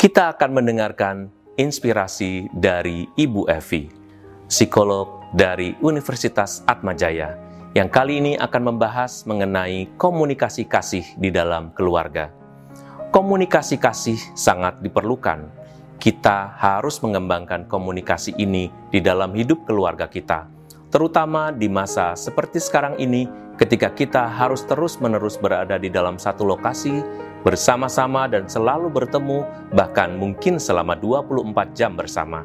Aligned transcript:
Kita 0.00 0.32
akan 0.32 0.56
mendengarkan 0.56 1.28
inspirasi 1.60 2.48
dari 2.56 3.04
Ibu 3.20 3.52
Evi, 3.52 3.84
psikolog 4.48 5.28
dari 5.36 5.76
Universitas 5.84 6.64
Atmajaya, 6.64 7.36
yang 7.76 7.92
kali 7.92 8.16
ini 8.16 8.32
akan 8.32 8.72
membahas 8.72 9.28
mengenai 9.28 9.92
komunikasi 10.00 10.64
kasih 10.64 11.04
di 11.20 11.28
dalam 11.28 11.76
keluarga. 11.76 12.32
Komunikasi 13.12 13.76
kasih 13.76 14.16
sangat 14.32 14.80
diperlukan. 14.80 15.52
Kita 16.00 16.56
harus 16.56 16.96
mengembangkan 17.04 17.68
komunikasi 17.68 18.40
ini 18.40 18.72
di 18.88 19.04
dalam 19.04 19.36
hidup 19.36 19.68
keluarga 19.68 20.08
kita, 20.08 20.48
terutama 20.88 21.52
di 21.52 21.68
masa 21.68 22.16
seperti 22.16 22.56
sekarang 22.56 22.96
ini, 22.96 23.28
ketika 23.60 23.92
kita 23.92 24.32
harus 24.32 24.64
terus-menerus 24.64 25.36
berada 25.36 25.76
di 25.76 25.92
dalam 25.92 26.16
satu 26.16 26.48
lokasi 26.48 27.04
bersama-sama 27.44 28.28
dan 28.28 28.46
selalu 28.46 28.92
bertemu, 28.92 29.44
bahkan 29.72 30.16
mungkin 30.16 30.60
selama 30.60 30.96
24 30.96 31.76
jam 31.76 31.96
bersama. 31.96 32.44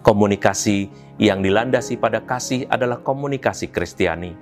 Komunikasi 0.00 0.88
yang 1.20 1.44
dilandasi 1.44 2.00
pada 2.00 2.24
kasih 2.24 2.64
adalah 2.72 3.04
komunikasi 3.04 3.68
Kristiani. 3.68 4.32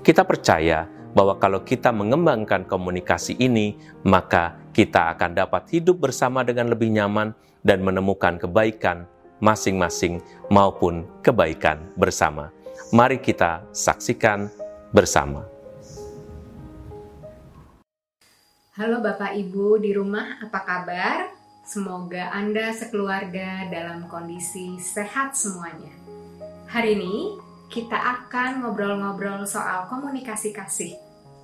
Kita 0.00 0.24
percaya 0.24 0.88
bahwa 1.12 1.36
kalau 1.36 1.60
kita 1.60 1.92
mengembangkan 1.92 2.64
komunikasi 2.64 3.36
ini, 3.36 3.76
maka 4.08 4.56
kita 4.72 5.12
akan 5.12 5.36
dapat 5.36 5.68
hidup 5.68 6.00
bersama 6.00 6.40
dengan 6.40 6.72
lebih 6.72 6.88
nyaman 6.88 7.36
dan 7.60 7.84
menemukan 7.84 8.40
kebaikan 8.40 9.04
masing-masing 9.44 10.24
maupun 10.48 11.04
kebaikan 11.20 11.84
bersama. 12.00 12.48
Mari 12.94 13.20
kita 13.20 13.68
saksikan 13.76 14.48
bersama. 14.96 15.51
Halo 18.72 19.04
Bapak 19.04 19.36
Ibu 19.36 19.84
di 19.84 19.92
rumah, 19.92 20.40
apa 20.40 20.64
kabar? 20.64 21.28
Semoga 21.60 22.32
Anda 22.32 22.72
sekeluarga 22.72 23.68
dalam 23.68 24.08
kondisi 24.08 24.80
sehat 24.80 25.36
semuanya. 25.36 25.92
Hari 26.72 26.96
ini 26.96 27.36
kita 27.68 27.92
akan 27.92 28.64
ngobrol-ngobrol 28.64 29.44
soal 29.44 29.92
komunikasi 29.92 30.56
kasih, 30.56 30.96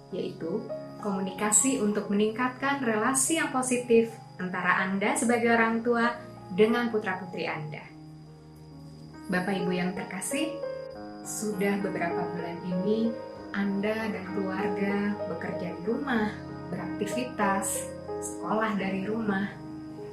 yaitu 0.08 0.64
komunikasi 1.04 1.84
untuk 1.84 2.08
meningkatkan 2.08 2.80
relasi 2.80 3.36
yang 3.36 3.52
positif 3.52 4.08
antara 4.40 4.88
Anda 4.88 5.12
sebagai 5.12 5.52
orang 5.52 5.84
tua 5.84 6.16
dengan 6.56 6.88
putra-putri 6.88 7.44
Anda. 7.44 7.84
Bapak 9.28 9.52
Ibu 9.52 9.72
yang 9.76 9.92
terkasih, 9.92 10.56
sudah 11.28 11.76
beberapa 11.84 12.24
bulan 12.24 12.56
ini 12.64 13.12
Anda 13.52 14.16
dan 14.16 14.24
keluarga 14.32 15.12
bekerja 15.28 15.76
di 15.76 15.82
rumah 15.84 16.47
beraktivitas, 16.68 17.88
sekolah 18.20 18.76
dari 18.76 19.04
rumah, 19.08 19.48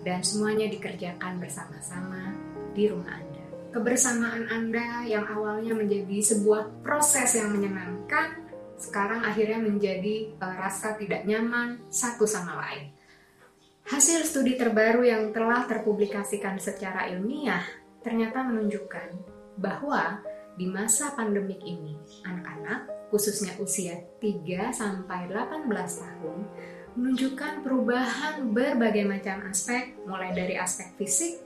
dan 0.05 0.21
semuanya 0.21 0.69
dikerjakan 0.69 1.41
bersama-sama 1.41 2.33
di 2.77 2.91
rumah 2.91 3.17
Anda. 3.17 3.43
Kebersamaan 3.73 4.47
Anda 4.47 5.03
yang 5.03 5.27
awalnya 5.27 5.75
menjadi 5.75 6.21
sebuah 6.23 6.85
proses 6.85 7.35
yang 7.35 7.51
menyenangkan, 7.51 8.45
sekarang 8.79 9.23
akhirnya 9.23 9.59
menjadi 9.59 10.31
uh, 10.39 10.55
rasa 10.55 10.95
tidak 10.95 11.27
nyaman 11.27 11.83
satu 11.91 12.23
sama 12.23 12.59
lain. 12.63 12.91
Hasil 13.85 14.25
studi 14.25 14.57
terbaru 14.57 15.05
yang 15.05 15.29
telah 15.29 15.67
terpublikasikan 15.69 16.57
secara 16.57 17.05
ilmiah 17.11 17.61
ternyata 18.01 18.45
menunjukkan 18.45 19.13
bahwa 19.57 20.21
di 20.55 20.71
masa 20.71 21.11
pandemik 21.13 21.59
ini, 21.61 21.99
anak-anak 22.23 22.94
khususnya 23.09 23.53
usia 23.61 24.01
3 24.21 24.73
sampai 24.73 25.29
18 25.29 25.69
tahun 25.73 26.39
menunjukkan 26.95 27.61
perubahan 27.61 28.55
berbagai 28.55 29.03
macam 29.03 29.43
aspek 29.51 29.99
mulai 30.07 30.31
dari 30.31 30.55
aspek 30.55 30.95
fisik, 30.95 31.43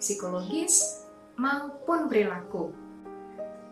psikologis, 0.00 1.04
maupun 1.36 2.08
perilaku. 2.08 2.72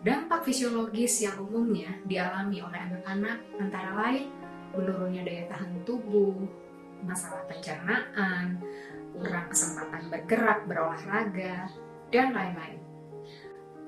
Dampak 0.05 0.45
fisiologis 0.45 1.25
yang 1.25 1.41
umumnya 1.41 1.89
dialami 2.05 2.61
oleh 2.61 2.79
anak-anak 2.79 3.37
antara 3.57 3.91
lain 3.97 4.29
menurunnya 4.77 5.25
daya 5.25 5.43
tahan 5.49 5.73
tubuh, 5.83 6.37
masalah 7.01 7.41
pencernaan, 7.49 8.61
kurang 9.17 9.49
kesempatan 9.49 10.03
bergerak, 10.13 10.69
berolahraga, 10.69 11.65
dan 12.13 12.29
lain-lain. 12.29 12.79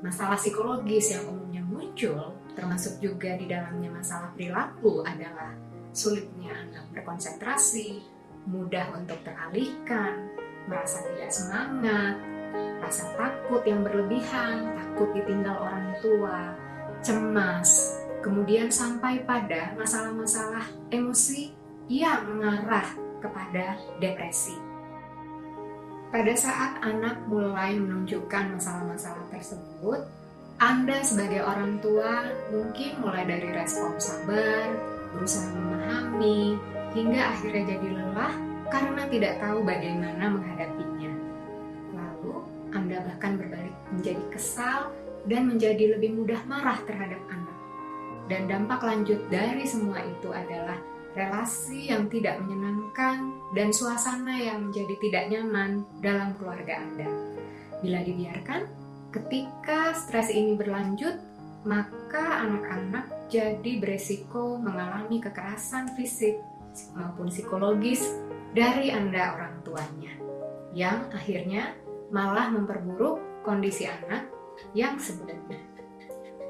Masalah 0.01 0.39
psikologis 0.39 1.13
yang 1.13 1.29
umumnya 1.29 1.61
muncul 1.61 2.33
termasuk 2.59 2.99
juga 2.99 3.39
di 3.39 3.47
dalamnya 3.47 3.87
masalah 3.87 4.35
perilaku 4.35 5.07
adalah 5.07 5.55
sulitnya 5.95 6.51
anak 6.51 6.91
berkonsentrasi, 6.91 8.03
mudah 8.51 8.91
untuk 8.99 9.15
teralihkan, 9.23 10.27
merasa 10.67 10.99
tidak 11.07 11.31
semangat, 11.31 12.19
rasa 12.83 13.15
takut 13.15 13.63
yang 13.63 13.79
berlebihan, 13.87 14.75
takut 14.75 15.07
ditinggal 15.15 15.55
orang 15.55 15.95
tua, 16.03 16.51
cemas, 16.99 17.95
kemudian 18.19 18.67
sampai 18.67 19.23
pada 19.23 19.71
masalah-masalah 19.79 20.67
emosi 20.91 21.55
yang 21.87 22.27
mengarah 22.27 22.85
kepada 23.23 23.79
depresi. 24.03 24.55
Pada 26.09 26.33
saat 26.33 26.81
anak 26.83 27.23
mulai 27.29 27.77
menunjukkan 27.77 28.57
masalah-masalah 28.57 29.25
tersebut, 29.29 30.18
anda 30.59 30.99
sebagai 31.07 31.39
orang 31.39 31.79
tua 31.79 32.27
mungkin 32.51 32.99
mulai 32.99 33.23
dari 33.23 33.47
respon 33.55 33.95
sabar, 33.95 34.67
berusaha 35.15 35.55
memahami, 35.55 36.59
hingga 36.91 37.31
akhirnya 37.31 37.63
jadi 37.79 37.87
lelah 37.95 38.33
karena 38.67 39.07
tidak 39.07 39.39
tahu 39.39 39.63
bagaimana 39.63 40.19
menghadapinya. 40.19 41.15
Lalu, 41.95 42.43
Anda 42.75 43.07
bahkan 43.07 43.39
berbalik 43.39 43.71
menjadi 43.95 44.19
kesal 44.35 44.91
dan 45.31 45.47
menjadi 45.47 45.95
lebih 45.95 46.19
mudah 46.19 46.43
marah 46.43 46.83
terhadap 46.83 47.23
anak. 47.31 47.57
Dan 48.27 48.51
dampak 48.51 48.83
lanjut 48.83 49.31
dari 49.31 49.63
semua 49.63 50.03
itu 50.03 50.27
adalah 50.35 50.75
relasi 51.15 51.87
yang 51.87 52.11
tidak 52.11 52.35
menyenangkan 52.43 53.31
dan 53.55 53.71
suasana 53.71 54.35
yang 54.35 54.67
menjadi 54.67 54.95
tidak 55.07 55.23
nyaman 55.31 55.87
dalam 56.03 56.35
keluarga 56.35 56.83
Anda. 56.83 57.09
Bila 57.79 58.03
dibiarkan, 58.03 58.78
Ketika 59.09 59.97
stres 59.97 60.29
ini 60.29 60.53
berlanjut, 60.53 61.17
maka 61.65 62.45
anak-anak 62.45 63.29
jadi 63.29 63.81
beresiko 63.81 64.61
mengalami 64.61 65.17
kekerasan 65.17 65.97
fisik 65.97 66.37
maupun 66.93 67.33
psikologis 67.33 68.05
dari 68.53 68.93
Anda 68.93 69.33
orang 69.33 69.65
tuanya, 69.65 70.13
yang 70.77 71.09
akhirnya 71.09 71.73
malah 72.13 72.53
memperburuk 72.53 73.41
kondisi 73.41 73.89
anak 73.89 74.29
yang 74.77 75.01
sebenarnya. 75.01 75.57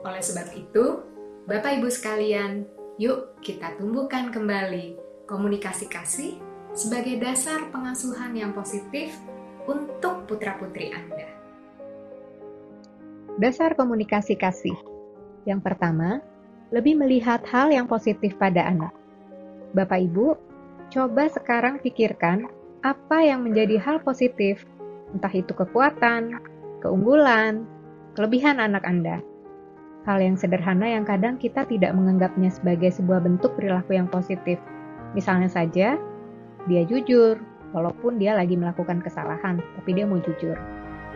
Oleh 0.04 0.24
sebab 0.24 0.48
itu, 0.56 1.04
Bapak 1.48 1.80
Ibu 1.80 1.88
sekalian, 1.88 2.68
yuk 3.00 3.40
kita 3.40 3.76
tumbuhkan 3.80 4.36
kembali 4.36 5.00
komunikasi 5.28 5.88
kasih 5.88 6.36
sebagai 6.76 7.20
dasar 7.24 7.72
pengasuhan 7.72 8.36
yang 8.36 8.52
positif 8.52 9.16
untuk 9.68 10.28
putra-putri 10.28 10.92
Anda. 10.92 11.29
Dasar 13.40 13.72
komunikasi 13.72 14.36
kasih. 14.36 14.76
Yang 15.48 15.64
pertama, 15.64 16.20
lebih 16.76 17.00
melihat 17.00 17.40
hal 17.48 17.72
yang 17.72 17.88
positif 17.88 18.36
pada 18.36 18.68
anak. 18.68 18.92
Bapak 19.72 20.12
Ibu, 20.12 20.36
coba 20.92 21.32
sekarang 21.32 21.80
pikirkan 21.80 22.52
apa 22.84 23.24
yang 23.24 23.48
menjadi 23.48 23.80
hal 23.80 24.04
positif, 24.04 24.68
entah 25.16 25.32
itu 25.32 25.56
kekuatan, 25.56 26.36
keunggulan, 26.84 27.64
kelebihan 28.20 28.60
anak 28.60 28.84
Anda. 28.84 29.24
Hal 30.04 30.20
yang 30.20 30.36
sederhana 30.36 31.00
yang 31.00 31.08
kadang 31.08 31.40
kita 31.40 31.64
tidak 31.64 31.96
menganggapnya 31.96 32.52
sebagai 32.52 32.92
sebuah 32.92 33.24
bentuk 33.24 33.56
perilaku 33.56 33.96
yang 33.96 34.12
positif. 34.12 34.60
Misalnya 35.16 35.48
saja, 35.48 35.96
dia 36.68 36.82
jujur, 36.84 37.40
walaupun 37.72 38.20
dia 38.20 38.36
lagi 38.36 38.60
melakukan 38.60 39.00
kesalahan, 39.00 39.64
tapi 39.80 39.96
dia 39.96 40.04
mau 40.04 40.20
jujur. 40.20 40.60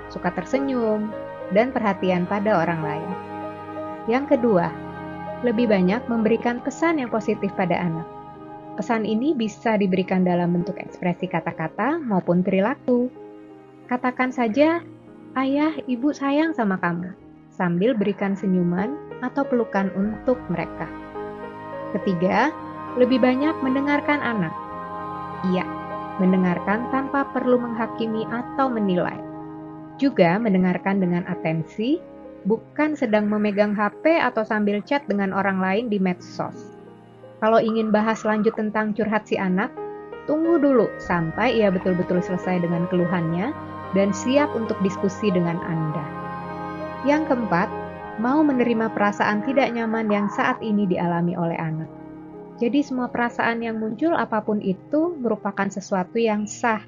Suka 0.07 0.31
tersenyum, 0.31 1.11
dan 1.51 1.75
perhatian 1.75 2.23
pada 2.23 2.63
orang 2.63 2.79
lain. 2.79 3.11
Yang 4.07 4.35
kedua, 4.37 4.71
lebih 5.43 5.67
banyak 5.67 6.07
memberikan 6.07 6.63
pesan 6.63 7.03
yang 7.03 7.11
positif 7.11 7.51
pada 7.59 7.75
anak. 7.75 8.07
Pesan 8.79 9.03
ini 9.03 9.35
bisa 9.35 9.75
diberikan 9.75 10.23
dalam 10.23 10.55
bentuk 10.55 10.79
ekspresi 10.79 11.29
kata-kata 11.29 11.99
maupun 11.99 12.41
perilaku. 12.41 13.11
Katakan 13.91 14.31
saja, 14.33 14.81
"Ayah, 15.37 15.75
ibu 15.85 16.09
sayang 16.15 16.55
sama 16.55 16.79
kamu," 16.79 17.13
sambil 17.53 17.93
berikan 17.93 18.33
senyuman 18.33 18.95
atau 19.21 19.45
pelukan 19.45 19.91
untuk 19.93 20.39
mereka. 20.49 20.89
Ketiga, 21.93 22.49
lebih 22.97 23.21
banyak 23.21 23.53
mendengarkan 23.61 24.23
anak. 24.23 24.55
Iya, 25.53 25.67
mendengarkan 26.17 26.89
tanpa 26.89 27.29
perlu 27.29 27.61
menghakimi 27.61 28.25
atau 28.31 28.71
menilai 28.71 29.32
juga 30.03 30.35
mendengarkan 30.35 30.99
dengan 30.99 31.23
atensi, 31.31 32.03
bukan 32.43 32.99
sedang 32.99 33.31
memegang 33.31 33.71
HP 33.71 34.19
atau 34.19 34.43
sambil 34.43 34.83
chat 34.83 35.07
dengan 35.07 35.31
orang 35.31 35.63
lain 35.63 35.87
di 35.87 35.95
medsos. 36.03 36.75
Kalau 37.39 37.63
ingin 37.63 37.95
bahas 37.95 38.27
lanjut 38.27 38.51
tentang 38.59 38.91
curhat 38.91 39.23
si 39.23 39.39
anak, 39.39 39.71
tunggu 40.27 40.59
dulu 40.59 40.91
sampai 40.99 41.55
ia 41.63 41.71
betul-betul 41.71 42.19
selesai 42.19 42.59
dengan 42.59 42.87
keluhannya 42.91 43.55
dan 43.95 44.11
siap 44.11 44.51
untuk 44.51 44.75
diskusi 44.83 45.31
dengan 45.31 45.59
Anda. 45.63 46.03
Yang 47.07 47.31
keempat, 47.31 47.67
mau 48.19 48.43
menerima 48.43 48.91
perasaan 48.91 49.43
tidak 49.47 49.71
nyaman 49.71 50.07
yang 50.11 50.27
saat 50.31 50.59
ini 50.59 50.87
dialami 50.87 51.35
oleh 51.35 51.57
anak. 51.59 51.89
Jadi 52.61 52.85
semua 52.85 53.09
perasaan 53.09 53.65
yang 53.65 53.81
muncul 53.81 54.13
apa 54.13 54.39
pun 54.45 54.61
itu 54.61 55.17
merupakan 55.17 55.67
sesuatu 55.67 56.21
yang 56.21 56.45
sah. 56.45 56.85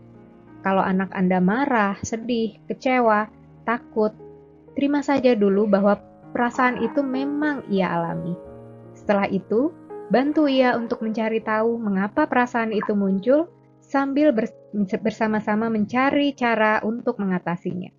Kalau 0.65 0.81
anak 0.81 1.13
Anda 1.13 1.37
marah, 1.37 2.01
sedih, 2.01 2.57
kecewa, 2.65 3.29
takut, 3.69 4.17
terima 4.73 5.05
saja 5.05 5.37
dulu 5.37 5.69
bahwa 5.69 6.01
perasaan 6.33 6.81
itu 6.81 7.05
memang 7.05 7.69
ia 7.69 7.93
alami. 7.93 8.33
Setelah 8.97 9.29
itu, 9.29 9.69
bantu 10.09 10.49
ia 10.49 10.73
untuk 10.73 11.05
mencari 11.05 11.37
tahu 11.45 11.77
mengapa 11.77 12.25
perasaan 12.25 12.73
itu 12.73 12.97
muncul 12.97 13.45
sambil 13.77 14.33
bersama-sama 15.05 15.69
mencari 15.69 16.33
cara 16.33 16.81
untuk 16.81 17.21
mengatasinya. 17.21 17.93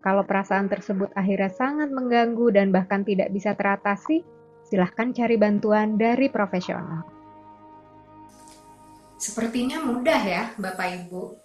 Kalau 0.00 0.24
perasaan 0.24 0.72
tersebut 0.72 1.12
akhirnya 1.12 1.52
sangat 1.52 1.92
mengganggu 1.92 2.48
dan 2.48 2.72
bahkan 2.72 3.04
tidak 3.04 3.28
bisa 3.28 3.52
teratasi, 3.52 4.24
silahkan 4.64 5.12
cari 5.12 5.36
bantuan 5.36 6.00
dari 6.00 6.32
profesional. 6.32 7.04
Sepertinya 9.20 9.84
mudah 9.84 10.20
ya, 10.24 10.44
Bapak 10.56 10.88
Ibu. 11.04 11.43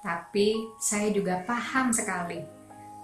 Tapi 0.00 0.76
saya 0.78 1.10
juga 1.10 1.42
paham 1.46 1.90
sekali 1.90 2.56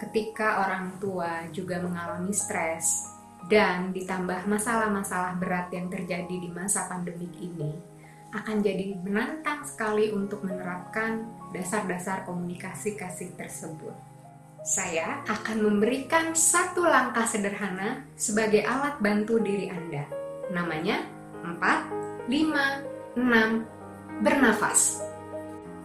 ketika 0.03 0.67
orang 0.67 0.99
tua 0.99 1.47
juga 1.55 1.79
mengalami 1.79 2.35
stres 2.35 3.07
dan 3.47 3.91
ditambah 3.91 4.47
masalah-masalah 4.47 5.35
berat 5.39 5.71
yang 5.71 5.91
terjadi 5.91 6.31
di 6.31 6.49
masa 6.51 6.87
pandemik 6.87 7.31
ini, 7.39 7.75
akan 8.33 8.65
jadi 8.65 8.97
menantang 9.03 9.61
sekali 9.67 10.09
untuk 10.09 10.41
menerapkan 10.41 11.27
dasar-dasar 11.53 12.25
komunikasi 12.25 12.97
kasih 12.97 13.35
tersebut. 13.37 13.93
Saya 14.63 15.21
akan 15.27 15.59
memberikan 15.59 16.31
satu 16.31 16.87
langkah 16.87 17.27
sederhana 17.27 18.07
sebagai 18.15 18.63
alat 18.63 18.95
bantu 19.03 19.43
diri 19.43 19.67
Anda. 19.67 20.07
Namanya 20.55 21.03
4, 21.43 22.31
5, 22.31 23.19
6, 23.19 24.23
bernafas. 24.23 25.03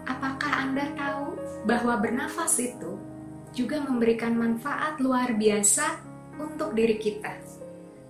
Apakah 0.08 0.64
Anda 0.64 0.88
tahu 0.96 1.36
bahwa 1.68 2.00
bernafas 2.00 2.56
itu 2.56 2.96
juga 3.52 3.84
memberikan 3.84 4.32
manfaat 4.32 4.96
luar 5.04 5.36
biasa 5.36 6.00
untuk 6.40 6.72
diri 6.72 6.96
kita. 6.96 7.36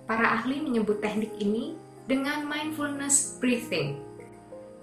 Para 0.07 0.39
ahli 0.39 0.63
menyebut 0.63 1.03
teknik 1.03 1.35
ini 1.43 1.75
dengan 2.07 2.47
mindfulness 2.47 3.37
breathing. 3.37 3.99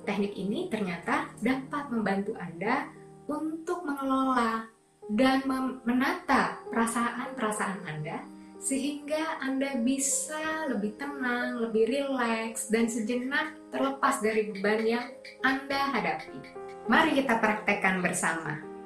Teknik 0.06 0.38
ini 0.38 0.70
ternyata 0.70 1.32
dapat 1.42 1.90
membantu 1.90 2.36
Anda 2.38 2.86
untuk 3.26 3.82
mengelola 3.82 4.70
dan 5.10 5.42
menata 5.82 6.62
perasaan-perasaan 6.70 7.80
Anda 7.90 8.22
sehingga 8.62 9.42
Anda 9.42 9.78
bisa 9.82 10.70
lebih 10.70 10.98
tenang, 10.98 11.60
lebih 11.60 11.86
rileks, 11.86 12.70
dan 12.72 12.90
sejenak 12.90 13.54
terlepas 13.70 14.18
dari 14.22 14.50
beban 14.50 14.82
yang 14.82 15.06
Anda 15.42 15.80
hadapi. 15.94 16.65
Mari 16.86 17.18
kita 17.18 17.42
praktekkan 17.42 17.98
bersama 17.98 18.76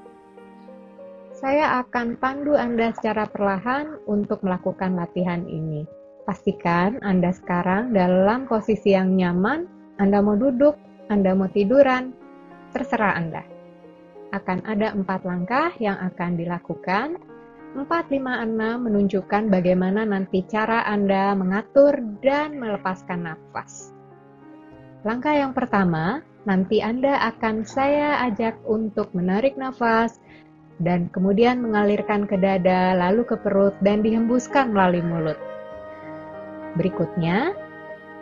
saya 1.40 1.80
akan 1.80 2.20
pandu 2.20 2.52
Anda 2.52 2.92
secara 2.92 3.24
perlahan 3.24 3.96
untuk 4.04 4.44
melakukan 4.44 4.92
latihan 4.92 5.40
ini. 5.48 5.88
Pastikan 6.28 7.00
Anda 7.00 7.32
sekarang 7.32 7.96
dalam 7.96 8.44
posisi 8.44 8.92
yang 8.92 9.16
nyaman, 9.16 9.64
Anda 9.96 10.20
mau 10.20 10.36
duduk, 10.36 10.76
Anda 11.08 11.32
mau 11.32 11.48
tiduran, 11.48 12.12
terserah 12.76 13.16
Anda. 13.16 13.40
Akan 14.36 14.60
ada 14.68 14.92
empat 14.92 15.24
langkah 15.24 15.72
yang 15.80 15.96
akan 16.12 16.36
dilakukan. 16.36 17.16
4, 17.72 17.88
5, 17.88 18.20
6 18.20 18.84
menunjukkan 18.84 19.42
bagaimana 19.48 20.04
nanti 20.04 20.44
cara 20.44 20.84
Anda 20.84 21.32
mengatur 21.32 22.04
dan 22.20 22.60
melepaskan 22.60 23.32
nafas. 23.32 23.96
Langkah 25.08 25.32
yang 25.32 25.56
pertama, 25.56 26.20
nanti 26.48 26.80
Anda 26.80 27.20
akan 27.34 27.66
saya 27.68 28.24
ajak 28.30 28.60
untuk 28.64 29.12
menarik 29.12 29.56
nafas 29.60 30.20
dan 30.80 31.12
kemudian 31.12 31.60
mengalirkan 31.60 32.24
ke 32.24 32.40
dada, 32.40 32.96
lalu 32.96 33.28
ke 33.28 33.36
perut, 33.36 33.76
dan 33.84 34.00
dihembuskan 34.00 34.72
melalui 34.72 35.04
mulut. 35.04 35.36
Berikutnya, 36.80 37.52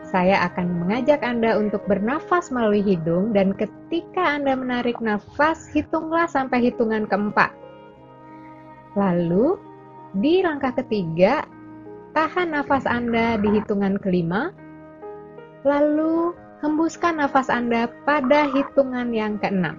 saya 0.03 0.43
akan 0.51 0.83
mengajak 0.85 1.23
Anda 1.23 1.55
untuk 1.55 1.87
bernafas 1.87 2.51
melalui 2.51 2.83
hidung, 2.83 3.31
dan 3.31 3.55
ketika 3.55 4.43
Anda 4.43 4.59
menarik 4.59 4.99
nafas, 4.99 5.71
hitunglah 5.71 6.27
sampai 6.27 6.67
hitungan 6.67 7.07
keempat. 7.07 7.55
Lalu, 8.99 9.55
di 10.19 10.43
langkah 10.43 10.75
ketiga, 10.75 11.47
tahan 12.11 12.59
nafas 12.59 12.91
Anda 12.91 13.39
di 13.39 13.55
hitungan 13.55 14.03
kelima, 14.03 14.51
lalu 15.63 16.35
hembuskan 16.61 17.23
nafas 17.23 17.51
Anda 17.51 17.91
pada 18.07 18.51
hitungan 18.51 19.11
yang 19.15 19.39
keenam. 19.39 19.79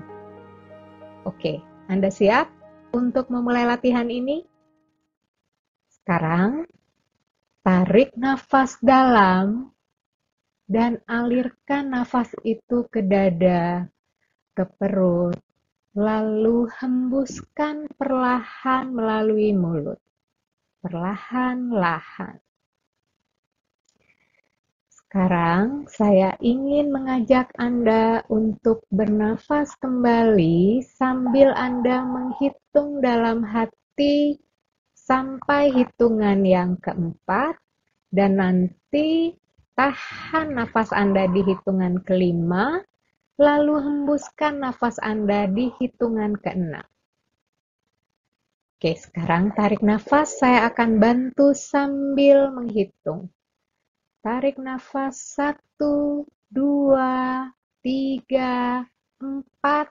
Oke, 1.27 1.59
Anda 1.91 2.07
siap? 2.07 2.59
untuk 2.93 3.29
memulai 3.29 3.65
latihan 3.65 4.07
ini? 4.09 4.45
Sekarang, 5.89 6.65
tarik 7.61 8.13
nafas 8.17 8.81
dalam 8.81 9.69
dan 10.69 11.01
alirkan 11.05 11.93
nafas 11.93 12.33
itu 12.45 12.85
ke 12.89 13.05
dada, 13.05 13.85
ke 14.53 14.63
perut, 14.77 15.37
lalu 15.93 16.69
hembuskan 16.81 17.89
perlahan 17.97 18.93
melalui 18.93 19.53
mulut. 19.53 20.01
Perlahan-lahan. 20.79 22.39
Sekarang 25.09 25.89
saya 25.89 26.37
ingin 26.37 26.93
mengajak 26.93 27.49
Anda 27.57 28.21
untuk 28.29 28.85
bernafas 28.93 29.73
kembali 29.81 30.85
sambil 30.85 31.49
Anda 31.57 32.05
menghitung 32.05 33.01
dalam 33.01 33.41
hati 33.41 34.37
sampai 34.93 35.73
hitungan 35.73 36.45
yang 36.45 36.77
keempat 36.77 37.57
dan 38.13 38.37
nanti 38.37 39.33
tahan 39.73 40.53
nafas 40.53 40.93
Anda 40.93 41.25
di 41.25 41.41
hitungan 41.41 42.05
kelima 42.05 42.77
lalu 43.41 43.81
hembuskan 43.81 44.61
nafas 44.61 45.01
Anda 45.01 45.49
di 45.49 45.73
hitungan 45.81 46.37
keenam. 46.37 46.85
Oke, 48.77 48.93
sekarang 48.93 49.57
tarik 49.57 49.81
nafas, 49.81 50.37
saya 50.37 50.69
akan 50.69 51.01
bantu 51.01 51.57
sambil 51.57 52.53
menghitung. 52.53 53.33
Tarik 54.19 54.59
nafas 54.59 55.15
satu, 55.15 56.27
dua, 56.51 57.47
tiga, 57.79 58.83
empat, 59.15 59.87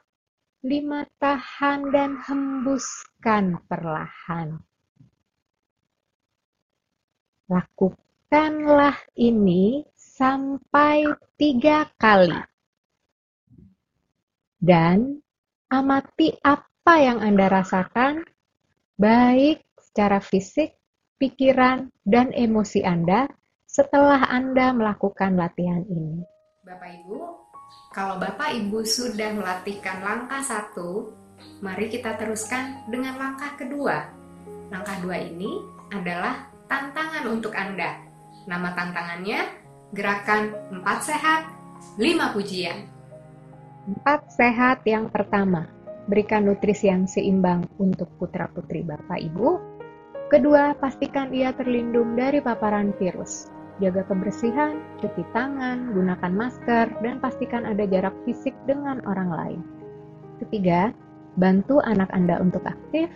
lima, 0.60 1.08
tahan 1.16 1.88
dan 1.88 2.20
hembuskan 2.28 3.56
perlahan. 3.64 4.60
Lakukanlah 7.48 9.00
ini 9.16 9.88
sampai 9.96 11.08
tiga 11.40 11.88
kali. 11.96 12.36
Dan 14.60 15.24
amati 15.72 16.36
apa 16.44 17.00
yang 17.00 17.24
Anda 17.24 17.48
rasakan, 17.48 18.28
baik 19.00 19.64
secara 19.80 20.20
fisik, 20.20 20.76
pikiran, 21.16 21.88
dan 22.04 22.28
emosi 22.36 22.84
Anda 22.84 23.24
setelah 23.78 24.26
Anda 24.26 24.74
melakukan 24.74 25.38
latihan 25.38 25.86
ini. 25.86 26.26
Bapak 26.66 26.98
Ibu, 26.98 27.18
kalau 27.94 28.18
Bapak 28.18 28.50
Ibu 28.58 28.82
sudah 28.82 29.30
melatihkan 29.38 30.02
langkah 30.02 30.42
satu, 30.42 31.14
mari 31.62 31.86
kita 31.86 32.18
teruskan 32.18 32.82
dengan 32.90 33.14
langkah 33.14 33.54
kedua. 33.54 34.10
Langkah 34.74 34.98
dua 34.98 35.22
ini 35.22 35.62
adalah 35.94 36.50
tantangan 36.66 37.22
untuk 37.30 37.54
Anda. 37.54 38.02
Nama 38.50 38.74
tantangannya 38.74 39.46
Gerakan 39.94 40.74
4 40.74 40.82
Sehat, 40.98 41.46
5 42.02 42.34
Pujian. 42.34 42.82
4 44.04 44.04
sehat 44.28 44.84
yang 44.84 45.08
pertama, 45.08 45.70
berikan 46.10 46.44
nutrisi 46.44 46.90
yang 46.90 47.08
seimbang 47.08 47.64
untuk 47.78 48.10
putra-putri 48.18 48.82
Bapak 48.84 49.22
Ibu. 49.22 49.48
Kedua, 50.28 50.76
pastikan 50.76 51.32
ia 51.32 51.56
terlindung 51.56 52.12
dari 52.18 52.44
paparan 52.44 52.92
virus 53.00 53.48
jaga 53.78 54.02
kebersihan, 54.06 54.82
cuci 55.02 55.22
tangan, 55.34 55.94
gunakan 55.94 56.32
masker, 56.34 56.86
dan 57.02 57.18
pastikan 57.22 57.66
ada 57.66 57.86
jarak 57.86 58.14
fisik 58.26 58.54
dengan 58.66 59.02
orang 59.06 59.30
lain. 59.30 59.60
Ketiga, 60.42 60.94
bantu 61.38 61.78
anak 61.82 62.10
Anda 62.10 62.38
untuk 62.42 62.66
aktif, 62.66 63.10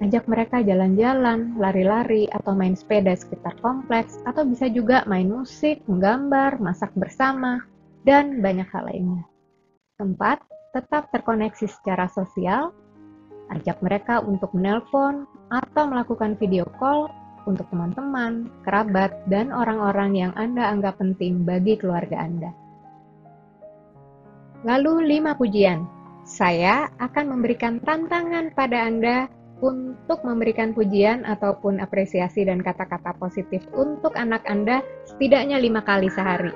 ajak 0.00 0.24
mereka 0.28 0.64
jalan-jalan, 0.64 1.56
lari-lari, 1.56 2.28
atau 2.32 2.52
main 2.56 2.76
sepeda 2.76 3.12
sekitar 3.16 3.56
kompleks, 3.60 4.20
atau 4.24 4.44
bisa 4.48 4.68
juga 4.72 5.04
main 5.04 5.28
musik, 5.28 5.80
menggambar, 5.88 6.60
masak 6.60 6.92
bersama, 6.96 7.64
dan 8.08 8.40
banyak 8.40 8.68
hal 8.72 8.88
lainnya. 8.88 9.24
Keempat, 10.00 10.40
tetap 10.72 11.10
terkoneksi 11.10 11.66
secara 11.66 12.06
sosial, 12.12 12.70
ajak 13.50 13.80
mereka 13.80 14.20
untuk 14.20 14.52
menelpon 14.52 15.24
atau 15.48 15.88
melakukan 15.88 16.36
video 16.36 16.68
call 16.76 17.08
untuk 17.48 17.64
teman-teman, 17.72 18.52
kerabat, 18.68 19.24
dan 19.32 19.48
orang-orang 19.48 20.12
yang 20.12 20.32
Anda 20.36 20.68
anggap 20.68 21.00
penting 21.00 21.48
bagi 21.48 21.80
keluarga 21.80 22.20
Anda. 22.20 22.52
Lalu 24.68 25.16
lima 25.16 25.32
pujian. 25.32 25.88
Saya 26.28 26.92
akan 27.00 27.32
memberikan 27.32 27.80
tantangan 27.80 28.52
pada 28.52 28.84
Anda 28.84 29.32
untuk 29.64 30.22
memberikan 30.22 30.76
pujian 30.76 31.24
ataupun 31.24 31.80
apresiasi 31.80 32.44
dan 32.44 32.60
kata-kata 32.60 33.16
positif 33.16 33.64
untuk 33.72 34.14
anak 34.14 34.44
Anda 34.44 34.84
setidaknya 35.08 35.56
lima 35.58 35.80
kali 35.82 36.12
sehari. 36.12 36.52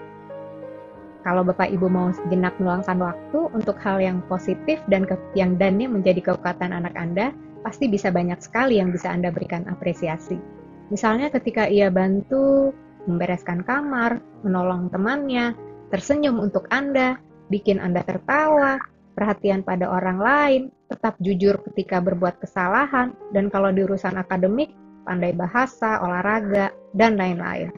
Kalau 1.23 1.47
Bapak 1.47 1.71
Ibu 1.71 1.87
mau 1.87 2.11
sejenak 2.11 2.59
meluangkan 2.59 2.99
waktu 2.99 3.39
untuk 3.55 3.79
hal 3.79 4.03
yang 4.03 4.19
positif 4.27 4.83
dan 4.91 5.07
ke, 5.07 5.15
yang 5.39 5.55
dannya 5.55 5.87
menjadi 5.87 6.35
kekuatan 6.35 6.75
anak 6.75 6.99
Anda, 6.99 7.31
pasti 7.63 7.87
bisa 7.87 8.11
banyak 8.11 8.43
sekali 8.43 8.83
yang 8.83 8.91
bisa 8.91 9.07
Anda 9.15 9.31
berikan 9.31 9.63
apresiasi. 9.71 10.62
Misalnya 10.89 11.29
ketika 11.31 11.69
ia 11.69 11.93
bantu 11.93 12.73
membereskan 13.07 13.63
kamar, 13.63 14.23
menolong 14.43 14.91
temannya, 14.91 15.55
tersenyum 15.95 16.39
untuk 16.43 16.67
Anda, 16.73 17.19
bikin 17.51 17.79
Anda 17.79 18.03
tertawa, 18.03 18.79
perhatian 19.15 19.63
pada 19.63 19.91
orang 19.91 20.19
lain, 20.19 20.63
tetap 20.89 21.19
jujur 21.21 21.61
ketika 21.71 22.01
berbuat 22.01 22.41
kesalahan, 22.41 23.13
dan 23.37 23.53
kalau 23.53 23.71
di 23.75 23.85
urusan 23.85 24.17
akademik, 24.17 24.73
pandai 25.05 25.35
bahasa, 25.35 26.01
olahraga, 26.01 26.71
dan 26.95 27.19
lain-lain. 27.19 27.75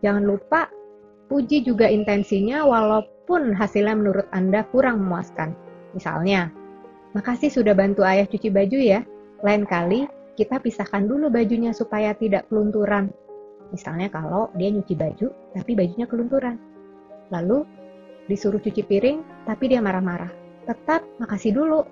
Jangan 0.00 0.24
lupa 0.24 0.72
Puji 1.30 1.62
juga 1.62 1.86
intensinya 1.86 2.66
walaupun 2.66 3.54
hasilnya 3.54 3.94
menurut 3.94 4.26
Anda 4.34 4.66
kurang 4.74 4.98
memuaskan. 4.98 5.54
Misalnya, 5.94 6.50
makasih 7.14 7.54
sudah 7.54 7.70
bantu 7.70 8.02
ayah 8.02 8.26
cuci 8.26 8.50
baju 8.50 8.74
ya. 8.74 9.06
Lain 9.46 9.62
kali 9.62 10.10
kita 10.40 10.56
pisahkan 10.56 11.04
dulu 11.04 11.28
bajunya 11.28 11.76
supaya 11.76 12.16
tidak 12.16 12.48
kelunturan. 12.48 13.12
Misalnya 13.76 14.08
kalau 14.08 14.48
dia 14.56 14.72
nyuci 14.72 14.96
baju 14.96 15.28
tapi 15.52 15.76
bajunya 15.76 16.08
kelunturan. 16.08 16.56
Lalu 17.28 17.68
disuruh 18.24 18.56
cuci 18.56 18.80
piring 18.88 19.44
tapi 19.44 19.68
dia 19.68 19.84
marah-marah. 19.84 20.32
Tetap 20.64 21.04
makasih 21.20 21.52
dulu. 21.52 21.84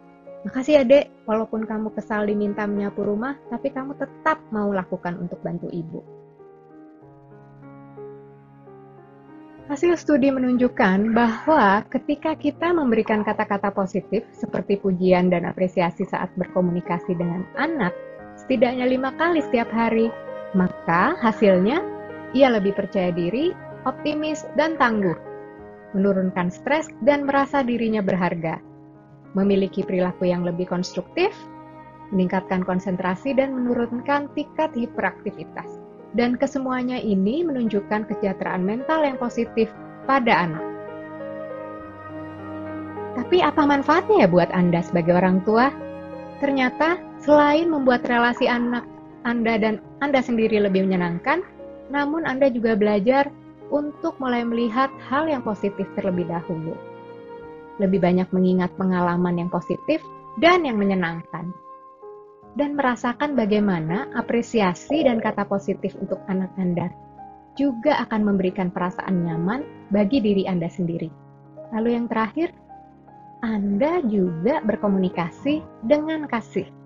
Makasih 0.48 0.80
ya 0.80 0.82
dek, 0.86 1.28
walaupun 1.28 1.68
kamu 1.68 1.92
kesal 1.92 2.24
diminta 2.24 2.62
menyapu 2.64 3.02
rumah, 3.02 3.34
tapi 3.50 3.74
kamu 3.74 3.98
tetap 3.98 4.38
mau 4.54 4.70
lakukan 4.70 5.18
untuk 5.18 5.42
bantu 5.42 5.66
ibu. 5.68 6.00
Hasil 9.66 9.98
studi 9.98 10.30
menunjukkan 10.32 11.12
bahwa 11.12 11.84
ketika 11.90 12.38
kita 12.38 12.70
memberikan 12.72 13.26
kata-kata 13.26 13.74
positif 13.74 14.24
seperti 14.32 14.80
pujian 14.80 15.28
dan 15.28 15.44
apresiasi 15.44 16.08
saat 16.08 16.32
berkomunikasi 16.38 17.12
dengan 17.18 17.44
anak 17.58 17.92
setidaknya 18.48 18.88
lima 18.88 19.12
kali 19.20 19.44
setiap 19.44 19.68
hari, 19.68 20.08
maka 20.56 21.12
hasilnya 21.20 21.84
ia 22.32 22.48
lebih 22.48 22.72
percaya 22.72 23.12
diri, 23.12 23.52
optimis, 23.84 24.48
dan 24.56 24.72
tangguh, 24.80 25.12
menurunkan 25.92 26.48
stres 26.48 26.88
dan 27.04 27.28
merasa 27.28 27.60
dirinya 27.60 28.00
berharga, 28.00 28.56
memiliki 29.36 29.84
perilaku 29.84 30.32
yang 30.32 30.48
lebih 30.48 30.64
konstruktif, 30.64 31.28
meningkatkan 32.08 32.64
konsentrasi, 32.64 33.36
dan 33.36 33.52
menurunkan 33.52 34.32
tingkat 34.32 34.72
hiperaktivitas. 34.72 35.68
Dan 36.16 36.40
kesemuanya 36.40 36.96
ini 36.96 37.44
menunjukkan 37.44 38.08
kesejahteraan 38.08 38.64
mental 38.64 39.04
yang 39.04 39.20
positif 39.20 39.68
pada 40.08 40.48
anak. 40.48 40.64
Tapi 43.12 43.44
apa 43.44 43.60
manfaatnya 43.60 44.24
ya 44.24 44.28
buat 44.32 44.48
Anda 44.56 44.80
sebagai 44.80 45.20
orang 45.20 45.44
tua? 45.44 45.68
Ternyata 46.40 47.07
selain 47.22 47.70
membuat 47.70 48.06
relasi 48.06 48.46
anak 48.46 48.86
Anda 49.26 49.58
dan 49.58 49.74
Anda 50.02 50.22
sendiri 50.22 50.62
lebih 50.62 50.86
menyenangkan, 50.86 51.42
namun 51.90 52.24
Anda 52.24 52.48
juga 52.52 52.78
belajar 52.78 53.28
untuk 53.68 54.16
mulai 54.22 54.44
melihat 54.46 54.88
hal 55.08 55.28
yang 55.28 55.44
positif 55.44 55.84
terlebih 55.98 56.28
dahulu. 56.30 56.72
Lebih 57.78 58.00
banyak 58.02 58.28
mengingat 58.34 58.74
pengalaman 58.74 59.38
yang 59.38 59.50
positif 59.52 60.02
dan 60.40 60.66
yang 60.66 60.80
menyenangkan 60.80 61.50
dan 62.58 62.74
merasakan 62.74 63.38
bagaimana 63.38 64.10
apresiasi 64.18 65.06
dan 65.06 65.22
kata 65.22 65.46
positif 65.46 65.94
untuk 66.02 66.18
anak 66.26 66.50
Anda 66.58 66.90
juga 67.54 68.02
akan 68.06 68.34
memberikan 68.34 68.70
perasaan 68.70 69.26
nyaman 69.26 69.90
bagi 69.94 70.18
diri 70.22 70.46
Anda 70.46 70.66
sendiri. 70.70 71.10
Lalu 71.74 71.98
yang 71.98 72.06
terakhir, 72.10 72.54
Anda 73.42 74.02
juga 74.06 74.62
berkomunikasi 74.62 75.86
dengan 75.86 76.26
kasih. 76.30 76.77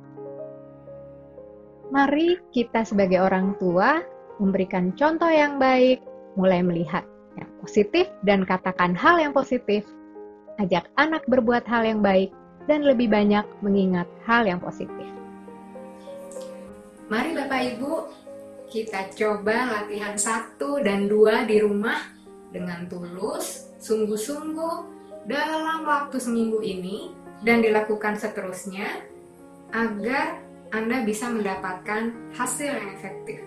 Mari 1.92 2.40
kita 2.56 2.88
sebagai 2.88 3.20
orang 3.20 3.52
tua 3.60 4.00
memberikan 4.40 4.96
contoh 4.96 5.28
yang 5.28 5.60
baik, 5.60 6.00
mulai 6.40 6.64
melihat 6.64 7.04
yang 7.36 7.52
positif 7.60 8.08
dan 8.24 8.48
katakan 8.48 8.96
hal 8.96 9.20
yang 9.20 9.36
positif. 9.36 9.84
Ajak 10.56 10.88
anak 10.96 11.20
berbuat 11.28 11.68
hal 11.68 11.84
yang 11.84 12.00
baik 12.00 12.32
dan 12.64 12.88
lebih 12.88 13.12
banyak 13.12 13.44
mengingat 13.60 14.08
hal 14.24 14.48
yang 14.48 14.56
positif. 14.56 15.04
Mari 17.12 17.36
Bapak 17.36 17.60
Ibu, 17.76 17.92
kita 18.72 19.12
coba 19.12 19.84
latihan 19.84 20.16
satu 20.16 20.80
dan 20.80 21.12
dua 21.12 21.44
di 21.44 21.60
rumah 21.60 22.08
dengan 22.48 22.88
tulus, 22.88 23.68
sungguh-sungguh 23.84 24.76
dalam 25.28 25.84
waktu 25.84 26.16
seminggu 26.16 26.64
ini 26.64 27.12
dan 27.44 27.60
dilakukan 27.60 28.16
seterusnya 28.16 29.12
agar 29.76 30.41
Anda 30.72 31.04
bisa 31.04 31.28
mendapatkan 31.28 32.32
hasil 32.32 32.72
yang 32.72 32.88
efektif. 32.96 33.44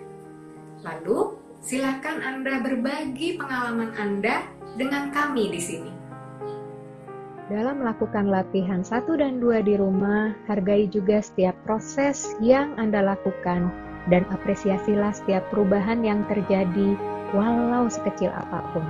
Lalu, 0.86 1.34
silakan 1.58 2.22
Anda 2.22 2.62
berbagi 2.62 3.34
pengalaman 3.34 3.90
Anda 3.98 4.46
dengan 4.78 5.10
kami 5.10 5.50
di 5.50 5.58
sini. 5.58 5.90
Dalam 7.50 7.82
melakukan 7.82 8.30
latihan 8.30 8.86
satu 8.86 9.18
dan 9.18 9.42
dua 9.42 9.58
di 9.58 9.74
rumah, 9.74 10.38
hargai 10.46 10.86
juga 10.86 11.18
setiap 11.18 11.58
proses 11.66 12.30
yang 12.38 12.78
Anda 12.78 13.02
lakukan 13.02 13.74
dan 14.06 14.22
apresiasilah 14.30 15.10
setiap 15.10 15.50
perubahan 15.50 16.06
yang 16.06 16.22
terjadi 16.30 16.94
walau 17.34 17.90
sekecil 17.90 18.30
apa 18.30 18.62
pun. 18.70 18.86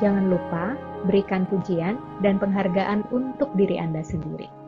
Jangan 0.00 0.32
lupa 0.32 0.72
berikan 1.04 1.44
pujian 1.52 2.00
dan 2.24 2.40
penghargaan 2.40 3.04
untuk 3.12 3.52
diri 3.60 3.76
Anda 3.76 4.00
sendiri. 4.00 4.63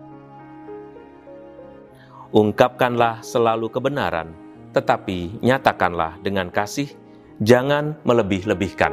Ungkapkanlah 2.35 3.23
selalu 3.23 3.71
kebenaran, 3.71 4.35
tetapi 4.75 5.39
nyatakanlah 5.47 6.19
dengan 6.27 6.51
kasih, 6.51 6.91
jangan 7.39 7.95
melebih-lebihkan. 8.03 8.91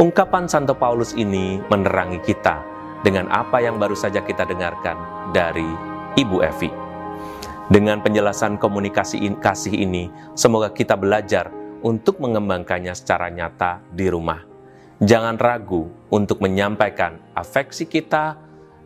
Ungkapan 0.00 0.48
Santo 0.48 0.72
Paulus 0.72 1.12
ini 1.12 1.60
menerangi 1.68 2.16
kita 2.24 2.64
dengan 3.04 3.28
apa 3.28 3.60
yang 3.60 3.76
baru 3.76 3.92
saja 3.92 4.24
kita 4.24 4.48
dengarkan 4.48 4.96
dari 5.36 5.68
Ibu 6.16 6.40
Evi. 6.40 6.72
Dengan 7.68 8.00
penjelasan 8.00 8.56
komunikasi 8.56 9.20
kasih 9.36 9.76
ini, 9.76 10.08
semoga 10.32 10.72
kita 10.72 10.96
belajar 10.96 11.52
untuk 11.84 12.24
mengembangkannya 12.24 12.96
secara 12.96 13.28
nyata 13.28 13.84
di 13.92 14.08
rumah. 14.08 14.40
Jangan 15.00 15.36
ragu 15.36 15.92
untuk 16.08 16.40
menyampaikan 16.40 17.20
afeksi 17.36 17.84
kita, 17.84 18.36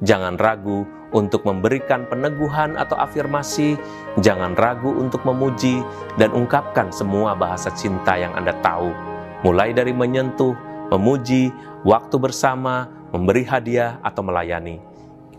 jangan 0.04 0.37
ragu 0.37 0.84
untuk 1.11 1.49
memberikan 1.49 2.04
peneguhan 2.04 2.76
atau 2.76 2.94
afirmasi, 3.00 3.80
jangan 4.20 4.52
ragu 4.54 4.92
untuk 4.92 5.25
memuji 5.25 5.80
dan 6.20 6.30
ungkapkan 6.37 6.92
semua 6.92 7.32
bahasa 7.32 7.73
cinta 7.73 8.14
yang 8.14 8.37
Anda 8.37 8.52
tahu, 8.61 8.92
mulai 9.42 9.73
dari 9.73 9.96
menyentuh, 9.96 10.52
memuji, 10.92 11.50
waktu 11.82 12.16
bersama, 12.20 12.90
memberi 13.11 13.46
hadiah, 13.49 13.96
atau 14.04 14.26
melayani. 14.26 14.82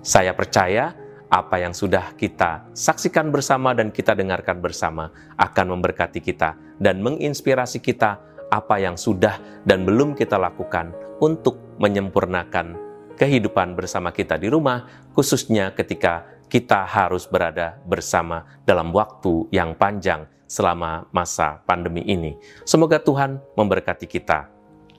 Saya 0.01 0.33
percaya 0.33 0.95
apa 1.27 1.57
yang 1.57 1.73
sudah 1.73 2.13
kita 2.15 2.69
saksikan 2.71 3.33
bersama 3.33 3.73
dan 3.73 3.89
kita 3.89 4.13
dengarkan 4.13 4.61
bersama 4.61 5.09
akan 5.35 5.75
memberkati 5.75 6.21
kita 6.21 6.53
dan 6.77 7.01
menginspirasi 7.01 7.81
kita 7.81 8.21
apa 8.53 8.77
yang 8.77 8.93
sudah 8.93 9.41
dan 9.65 9.83
belum 9.83 10.13
kita 10.13 10.37
lakukan 10.37 10.93
untuk 11.17 11.57
menyempurnakan 11.81 12.84
kehidupan 13.15 13.73
bersama 13.73 14.11
kita 14.11 14.35
di 14.35 14.51
rumah, 14.51 15.07
khususnya 15.15 15.71
ketika 15.71 16.27
kita 16.51 16.85
harus 16.85 17.25
berada 17.25 17.79
bersama 17.87 18.45
dalam 18.63 18.93
waktu 18.93 19.49
yang 19.49 19.73
panjang 19.73 20.29
selama 20.45 21.09
masa 21.09 21.59
pandemi 21.65 22.05
ini. 22.05 22.37
Semoga 22.63 23.01
Tuhan 23.01 23.41
memberkati 23.57 24.05
kita. 24.05 24.47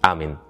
Amin. 0.02 0.45